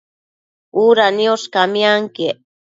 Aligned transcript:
Uda 0.85 1.05
niosh 1.17 1.45
camianquiec 1.53 2.37